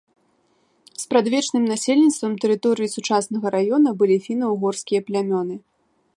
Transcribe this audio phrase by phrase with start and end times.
[1.03, 5.55] Спрадвечным насельніцтвам тэрыторыі сучаснага раёна былі фіна-ўгорскія плямёны.